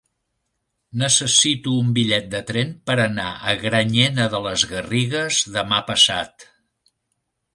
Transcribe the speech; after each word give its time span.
Necessito 1.01 1.73
un 1.81 1.91
bitllet 1.97 2.31
de 2.31 2.39
tren 2.51 2.71
per 2.89 2.95
anar 3.03 3.27
a 3.51 3.55
Granyena 3.65 4.27
de 4.35 4.41
les 4.47 4.63
Garrigues 4.73 5.43
demà 5.59 5.83
passat. 5.91 6.49